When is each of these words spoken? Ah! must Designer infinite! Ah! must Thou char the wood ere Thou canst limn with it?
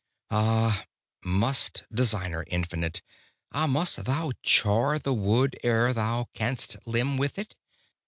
Ah! 0.31 0.85
must 1.23 1.83
Designer 1.93 2.43
infinite! 2.47 3.03
Ah! 3.51 3.67
must 3.67 4.03
Thou 4.05 4.31
char 4.41 4.97
the 4.97 5.13
wood 5.13 5.55
ere 5.61 5.93
Thou 5.93 6.27
canst 6.33 6.75
limn 6.87 7.17
with 7.17 7.37
it? 7.37 7.53